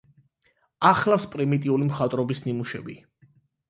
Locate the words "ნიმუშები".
2.51-3.03